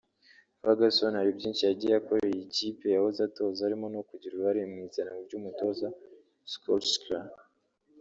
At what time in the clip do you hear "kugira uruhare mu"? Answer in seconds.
4.09-4.77